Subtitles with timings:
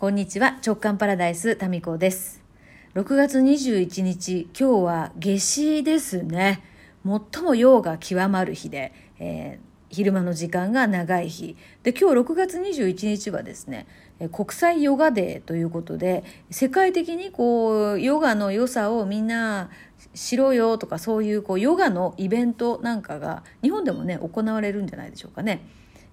[0.00, 0.60] こんにちは。
[0.64, 2.40] 直感パラダイスタミコです。
[2.94, 6.62] 6月21日今日は夏至ですね。
[7.04, 11.56] 最も陽が極まる日で、えー、昼間の時間が長い日。
[11.82, 13.88] で今日6月21日はですね
[14.30, 19.68] 国際ヨガデーということで世界的にこうヨガの良さをみんな
[20.14, 25.66] しろよとかそういうこうヨガのイベントなんかが日本でもね行われるんじゃないでしょうかね、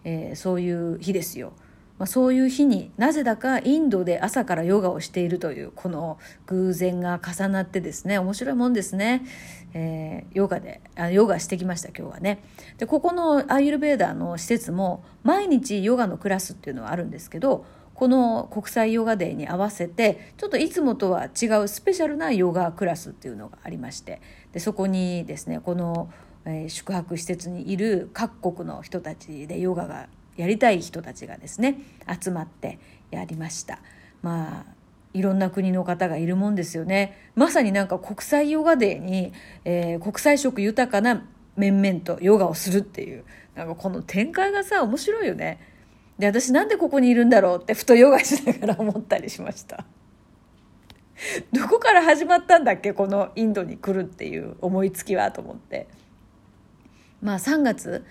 [0.04, 1.54] えー、そういう日ですよ。
[1.98, 9.26] まあ、そういう日になぜだかインドで朝からヨガをしているというこの偶然が重なってですね面白いもんですね、
[9.74, 12.44] えー、ヨガであヨガしてきました今日はね。
[12.78, 26.12] でここのアイルベーダーの施設も毎日ヨガのクラスっていうのはあるんですけどこの国際ヨガデーに合わせてちょっといつもとは違うスペシャルなヨガクラスっていうのがありましてでそこにですねこの、
[26.44, 31.80] えー、宿泊施設にいる各国の人たちでヨガがやりたい人たちがですね
[32.22, 32.80] 集まって
[33.12, 33.80] やりました。
[34.22, 34.76] まあ
[35.14, 37.32] いろんな国の方がいるもんですよね。
[37.36, 39.32] まさになんか国際ヨガデーに、
[39.64, 43.24] えー、国際色豊かな面々とヨガをするっていう
[43.56, 45.60] なんかこの展開がさ面白いよね。
[46.20, 49.86] で私なんでここにいるんだろうってふとヨガしながら思ったりしました。
[51.54, 55.88] どこから始まったんだっけこのインドに来るっていう思いつきはと思って。
[57.22, 58.06] まあ3月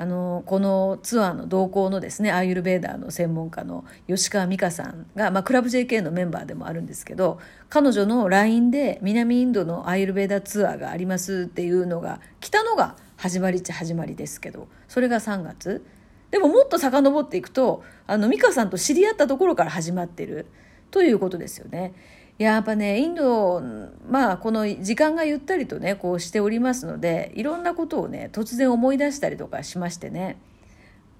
[0.00, 15.84] あのこのツアーの同行のですねアーユルベーダーの専門家の吉川美香さんが、まあ、クラブ JK のメンバーでもあるんですけど彼女の LINE で南インドのアーユルベーダーツアーがありますっていうのが来たのが始まりっちゃ始まりですけどそれが3月
[16.30, 20.46] でももっと遡っていくとあの美香さんと知り合ったところから始まってる
[20.92, 21.92] ということですよね。
[22.38, 23.60] やっぱねインド
[24.08, 30.38] まあこの時間がゆったりとねこうしておりますのでいろんなことをね突然思い出したりとかしましてね。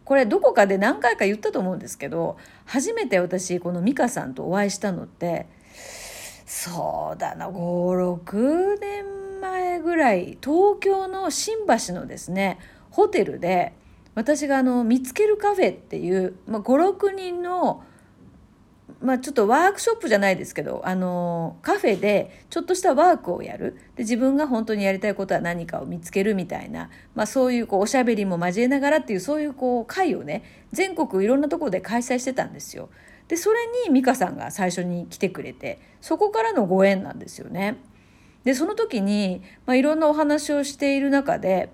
[0.05, 5.47] これどこかで何回か言ったと思うんですけど初めて私この美香さんとお会いしたのって
[6.47, 12.59] そうだな56年前ぐらい東京の新橋のですね
[12.91, 13.75] ホテルで
[14.15, 17.85] 私があの見つけるカフェっていう、まあ、56人の
[19.01, 23.77] まあ、ちょっとワークショップじゃないですけど、あの、カフェでちょっとしたワークをやる。
[23.95, 30.43] で、自分が本当にやりたいことは何かを見つけるみたいな、まあ、そういうこうおしゃべりも交えながらっていう、そういうこう会をね、
[30.73, 32.89] 全国いろんなところで開催してたんですよ。
[33.29, 37.77] で、それに美香さんが最初に来てくれて、そこからのご縁なんですよね。
[38.43, 41.71] で、その時に、まあ、いろんなお話をしている中で、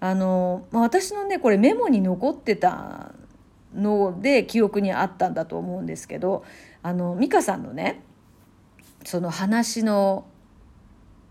[0.00, 3.12] あの、まあ、私のね、これメモに残ってた
[3.74, 6.44] ので記憶にあったんだと思うんですけど
[6.82, 8.02] あの美香さんのね
[9.04, 10.26] その話の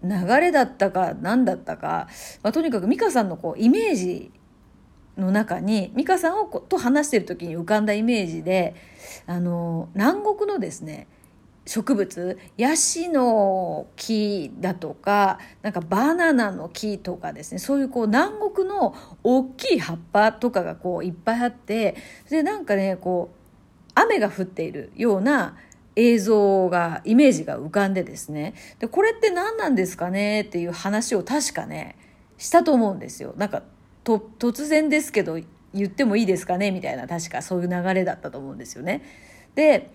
[0.04, 2.08] 流れだったか何だったか、
[2.42, 4.32] まあ、とにかく美香さんのこうイメージ
[5.18, 8.76] の中に美香さんをと話してる時に浮かんだイメージで
[9.26, 11.08] あの南国のですね
[11.66, 17.60] 植物ヤシの木だとかなんかバナナの木とかですね。
[17.60, 21.96] そういうこう南国の大きい葉っぱとかがこういっぱいあって
[22.30, 25.56] でなんかねこう雨が降っているような
[25.96, 28.56] 映像がイメージが浮かんでですね。
[28.80, 31.96] でこれって何なんですかねっていう話を確かね
[32.38, 33.34] したと思うんですよ。
[33.38, 33.64] なんか
[34.04, 35.40] 突然ですけど
[35.74, 39.02] 言ってもいいですかねみたいな確かそういう流れだったと思うんですよね。
[39.56, 39.92] で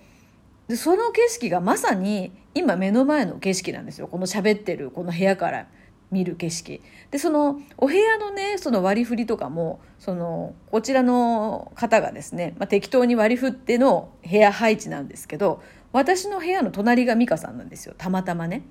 [0.68, 5.66] でその景色がまさに今目の前の景色なんですよこの喋ってるこの部屋から
[6.10, 15.62] 見る景色でそのお部屋のねその割り振りとかもそのこちらの方がですね、まあ、適当に割り振っての部屋配置なんですけど
[15.92, 18.62] 私の部屋の隣が美香さんなんですよたまたまね。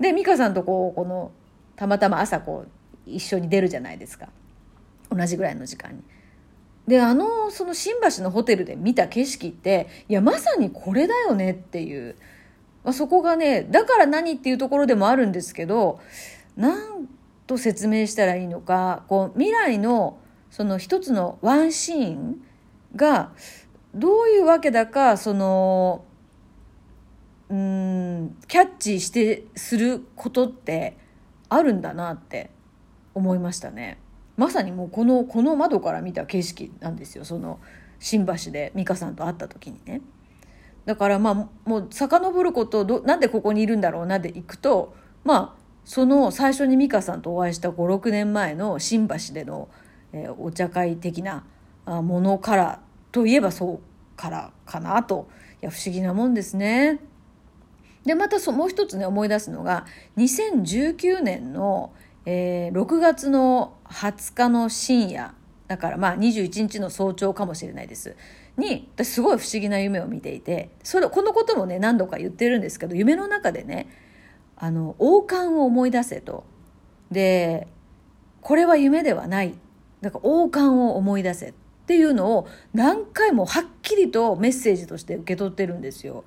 [0.00, 1.30] で美香さんとこうこの
[1.76, 4.28] たまたま朝こう一緒に出るじゃないですか
[5.10, 6.02] 同じぐらいの時間に。
[6.86, 12.16] であのその新橋のホテルで見た景色っていやまさにこれだよねっていう、
[12.84, 16.00] まあ、そこがねだから何っていうところでもあるんですけど
[16.56, 17.08] 何
[17.46, 20.18] と説明したらいいのかこう未来の
[20.50, 22.42] その一つのワンシーン
[22.96, 23.32] が
[23.94, 26.04] どういうわけだかその
[27.48, 30.96] うんキャッチしてすることって
[31.48, 32.50] あるんだなって
[33.14, 33.98] 思いましたね。
[34.36, 37.60] まさにもうこのこの窓から見た景色なんですよその
[37.98, 40.00] 新橋で美香さんと会った時にね。
[40.84, 49.68] だからまあもう遡ることどなんでここにいるんだろうなで行くとまあその最初に美香さんとお会いした56年前の新橋での、
[50.12, 51.44] えー、お茶会的な
[51.86, 52.80] ものから
[53.12, 53.80] といえばそう
[54.16, 55.28] からかなと
[55.62, 57.00] いや不思議なもんですね。
[58.04, 59.86] でまたそもう一つね思い出すのが
[60.16, 61.92] 2019年の
[62.24, 65.34] えー、6月の20日の深夜
[65.68, 68.16] だからまあ21日の早朝かもしれないです。
[68.58, 73.88] に私すごい不思議な夢を見ていてそれこのこともね何度か言ってるんですけど夢の中でね
[74.56, 76.44] あの王冠を思い出せと。
[77.10, 77.66] で
[78.40, 79.54] これは夢ではない。
[80.00, 81.52] だから王冠を思い出せっ
[81.86, 86.24] ていうのを何回もはっきりとメッセージとして受け取ってるんですよ。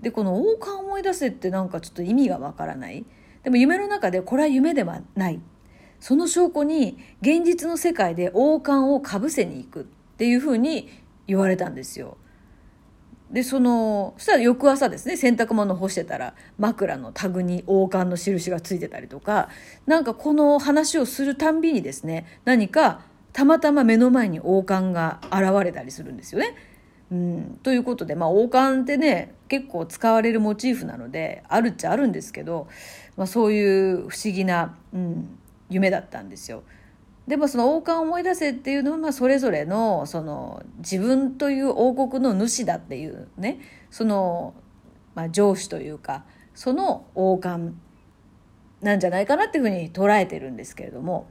[0.00, 3.04] でこの王冠を思い出せってなんかちょっと意味がわからない。
[3.46, 5.40] でも夢の中でこれは夢ではない
[6.00, 9.84] その証拠に現実の世界で王冠をかぶせに行くっ
[10.16, 10.88] ていうふうに
[11.28, 12.16] 言われたんですよ。
[13.30, 19.48] でそのそしたら翌朝ですね洗濯物干してたら枕のタグに王冠の印がついてたりとか
[19.86, 23.02] なんかこの話をするたんびにですね何か
[23.32, 26.56] たまたま目の前に王冠が現れたりするんですよね。
[27.12, 32.68] うん、ということで、まあ、王冠ってね結構使われるモチーフなのであるっちゃあるんですけど、
[33.16, 35.38] まあ、そういう不思議な、うん、
[35.70, 36.62] 夢だったんですよ。
[37.26, 43.58] でもその王冠を思い出せっていうのは、まあ、それぞれのその自分という王国の主だっていうね
[43.90, 44.54] その、
[45.14, 47.74] まあ、上司というかその王冠
[48.80, 51.28] なんじゃないかなっていうふうに捉えてるんですけれども、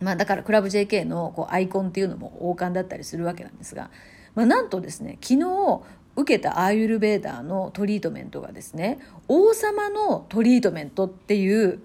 [0.00, 3.90] まあ、だからクラブ JK のこうアイコンっていうのも王冠だったりするわけなんですが、
[4.36, 5.80] まあ、なんとですね昨日
[6.20, 11.80] 受けたアーユルベーダーのトリートメントがですね王様のトリートメントっていう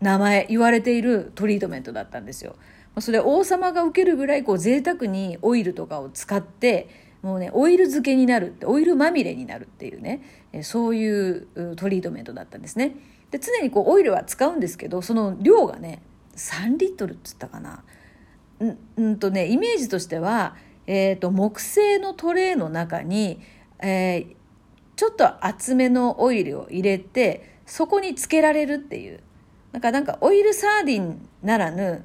[0.00, 2.56] 名前言われているトリートメントだったんですよ。
[3.00, 6.88] それ王様が受けるぐらいこう贅沢にオイルとかを使って
[7.22, 10.22] もうねオイル漬けになるってオイルまみれになるっていうね
[10.62, 11.46] そういう
[11.76, 12.96] トリートメントだったんですね。
[13.30, 16.02] で常にこうオイルは使うんですけどその量がね
[16.36, 17.82] 3リットルっつったかな。
[18.98, 20.56] んんとねイメージとしては、
[20.86, 23.40] えーと、木製のトレーの中に、
[23.82, 24.36] えー、
[24.96, 29.20] ちょっと厚めのオイルを入れてそこにつけられるっていう。
[29.72, 32.04] なんかなんかオイルサーディンならぬ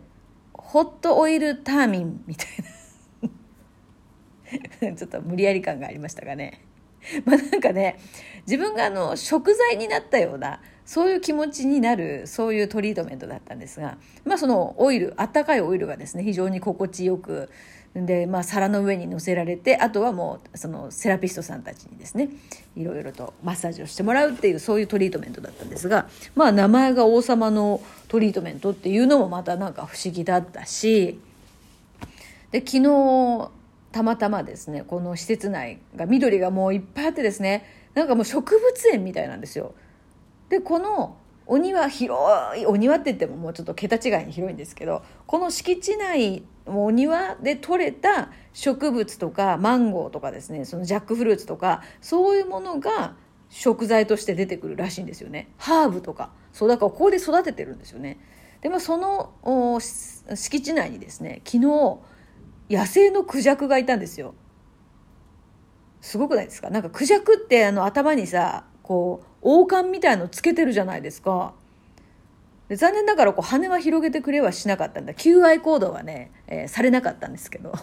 [0.53, 2.47] ホットオイルターミンみたい
[4.81, 4.95] な。
[4.95, 6.66] ちょっと無理やり感がありましたがね。
[7.25, 7.99] まあなんかね
[8.45, 17.49] 自分があの食材になったようなそういう気持ちになるそういうトリートメントだったんですがまあそのオイルあったかいオイルがですね非常に心地よく
[18.05, 22.29] で、まあ、皿の上に乗せられてあとはもうそのセラピストさんたちにですね
[22.75, 31.19] いろいろとマッサージをしてもらうっていうそういうトリートメントだったんですが、まあ、名前が王様のトリートメントっていうのもまたなんか不思議だったし
[32.51, 33.49] で昨日
[33.91, 39.73] たまたまですねこの施設内が緑がもういっぱいあってですねなんかもう植物園みたいなんですよ。
[40.49, 42.19] でこのお庭広
[42.59, 53.15] いお庭って言ってももうちょっと桁違いに広いんですけどこの敷地内お庭で採れた植物とかマンゴーとかですねそのジャックフルーツとかそういうものが
[53.49, 55.47] 食材として出てくるらしいんですよね。
[55.57, 56.31] ハーブとか。
[56.51, 58.19] そうだからここで育ててるんですよね。
[58.61, 61.97] でもその敷地内にですね昨日
[62.69, 64.33] 野生のクジャクがいたんですよ。
[66.01, 66.69] すごくないですか？
[66.69, 71.53] なんかクジャクってあの頭にさこう王冠みたいのつけてるじゃないですか。
[72.69, 75.13] で残念ながらこう羽は広げてくれはしなかったんだ。
[75.13, 77.73] 求愛行動はね、えー、されなかったんですけど。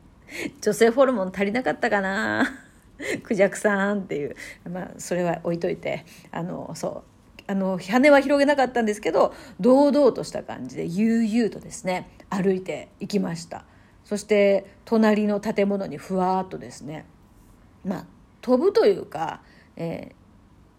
[0.62, 2.46] 女性ホルモン足りなかったかな？
[3.22, 4.34] クジャクさんっていう。
[4.70, 6.04] まあそれは置いといて。
[6.30, 7.12] あのそう。
[7.48, 13.64] あの羽は広げなかったんですけど堂々とした感じで悠々とですね歩いていきました。
[14.04, 17.06] そして隣の建物にふわっとですね
[17.84, 18.06] まあ
[18.40, 19.40] 飛ぶというか、
[19.76, 20.14] え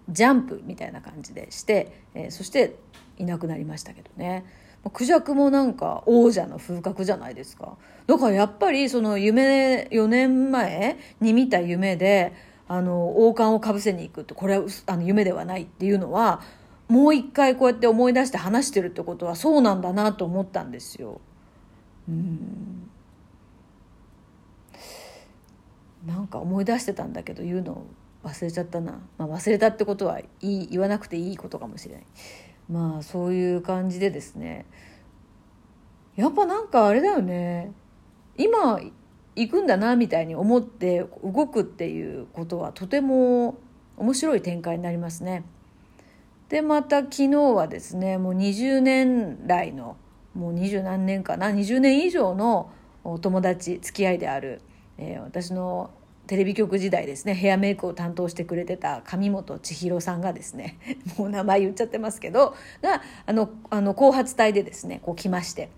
[0.10, 2.76] ー、ジャンプみたいな感じでして、えー、そして
[3.18, 4.46] いなくなりましたけどね。
[4.92, 7.78] クジャクもなんか王者の風格じゃないですか。
[8.06, 12.34] だからやっぱりその夢4年前に見た夢で
[12.68, 16.42] あの王冠をかぶせに行くってこれはあの夢ではないっていうのは
[16.90, 21.22] もう一回こうやって思い出して話してるってことはそうなんだなと思ったんですよ。
[22.10, 22.90] うん。
[26.06, 27.86] なんか思い出してたんだけど言うの
[28.24, 32.04] 忘れちゃったな、まあ、忘れたってことは言わなくていいことかもしれない。
[32.70, 34.66] まあそういう感じでですね
[36.16, 37.74] やっぱなんかあれだよね
[38.38, 38.80] 今
[39.36, 43.58] 行くんだなみたいに思って動くっていうことはとても
[43.98, 45.44] 面白い展開になりますね。
[46.50, 49.98] でまた昨日はですねもう20年来の
[50.36, 52.72] もう二十何年かな20年以上の
[53.04, 54.62] お友達付き合いである、
[54.98, 55.92] えー、私の
[56.28, 60.78] テレビ局時代ですねヘアメイクを担当してくれてた上本千尋さんがですね
[61.18, 65.70] もう名前言っちゃってますけどがあのあの後発隊でですねこう来まして。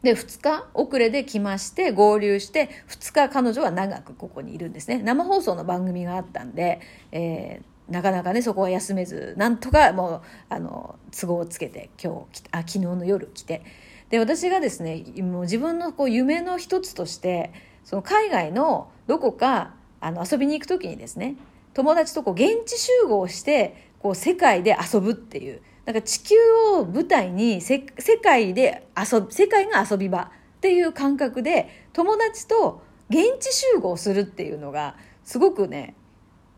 [0.00, 5.02] で2日遅れで来まして合流して2日彼女は長くここにいるんですね。
[5.02, 6.80] 生放送の番組があったんで、
[7.10, 13.62] えー、なかなかねそこは休めずなんとかもうあの都合をつけて今日あ昨日の夜来て。
[14.08, 17.52] で私がですねもう自分のこう夢の一つとして
[17.84, 21.36] その海外のどこかあの遊びに行く時にですね
[21.74, 26.34] 友達とこう現地集合してこう世界で遊ぶっていうなんか地球
[26.74, 27.80] を舞台に世
[28.22, 35.94] 界で遊世界が遊び場っていう感覚で友達と現地集合するっていうのがすごくね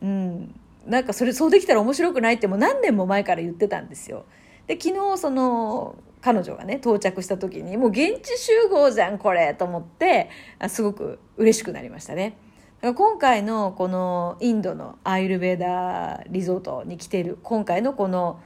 [0.01, 4.25] うんなんかそれそうできたら面白くないってもう何年も前から言ってたんですよ。
[4.67, 10.29] で昨日その彼女がね到着した時にもう現地集合じゃんこれと思って
[10.69, 12.37] すごく嬉しくなりましたね。
[12.81, 18.41] 今回のこのインドのアイルベーダーリゾートに来ている今回のこの、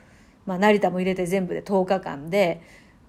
[0.46, 2.62] まあ、成田も入れて全部で10日間で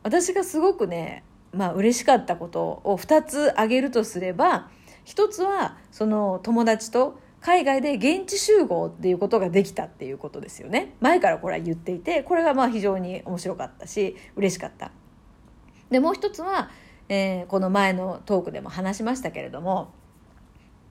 [0.04, 4.68] 私がすごくねまあ嬉しかったことを2つ挙げるとすれば
[5.04, 10.96] 1つはその友達と海外で現地集合っていうことができたっていうことですよね。
[10.98, 14.90] 前からこれは言っていてこれがまあ非常に面白かったし嬉しかった。
[15.88, 16.70] でもう一つは、
[17.08, 19.94] えー、この前のトークでも話しましたけれども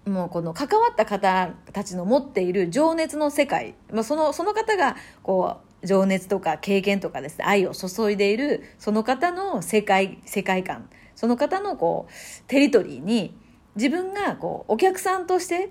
[0.06, 12.14] もうこの関わった方たちの持っている情熱の世界、まあ、そのその方がこう情熱とか経験とかですね愛を注いでいるその方の世界世界観その方のこう
[12.48, 13.38] テリトリーに
[13.76, 15.70] 自分がこうお客さんとして、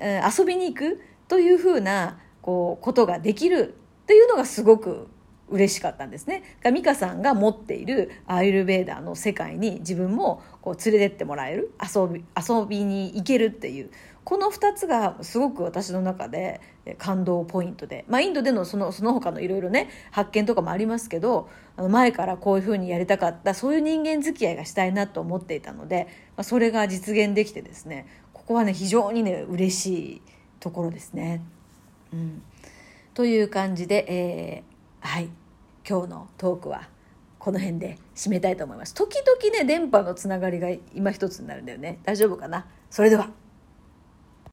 [0.00, 5.08] 遊びに行くというふうなこうことができるっていうのがすごく
[5.48, 6.42] 嬉しかったんですね。
[6.72, 13.90] 美香さんが持っているアイルベーダーの世界に自分もこう連れてってもらえる遊び遊びに行けるっていう
[14.24, 16.60] この2つがすごく私の中で
[16.98, 28.06] 感動ポイントで、まあ、インドでのそのその他のいろいろね発見とかもありますけど前からこういうふうにやりたかったそういう人間付き合いがしたいなと思っていたので、まあ、それが実現できてですね
[28.46, 29.86] こはね非常にね嬉し
[30.16, 30.22] い
[30.60, 31.42] ところですね。
[32.12, 32.42] うん、
[33.14, 35.28] という感じで、えー、はい。
[35.86, 36.88] 今日のトークは
[37.38, 38.94] この辺で締めたいと思います。
[38.94, 41.98] 時々ね電波のつながりが今一つになるんだよね。
[42.04, 42.66] 大丈夫かな？
[42.88, 43.28] それでは。